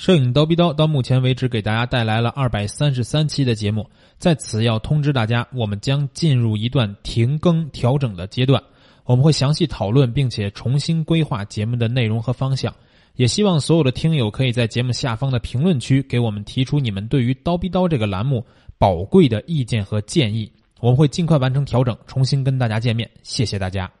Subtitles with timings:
[0.00, 8.62] 摄影刀逼刀到目前为止给大家带来了二百三十三期的节目，在此要通知大家，我们将进入一段停更调整的阶段，
[9.04, 12.74] 我们会详细讨论并且重新规划节目的内容和方向，
[13.16, 18.42] 也希望所有的听友可以在节目下方的评论区给我们提出你们对于刀逼刀这个栏目
[18.78, 23.99] 宝贵的意见和建议，我们会尽快完成调整，重新跟大家见面，谢谢大家。